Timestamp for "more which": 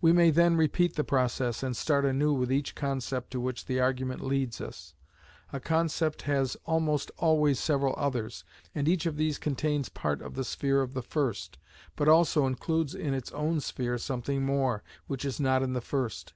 14.44-15.24